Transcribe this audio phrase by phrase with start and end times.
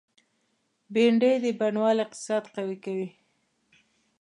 [0.93, 3.07] بېنډۍ د بڼوال اقتصاد قوي کوي